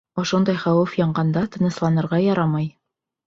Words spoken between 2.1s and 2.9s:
ярамай.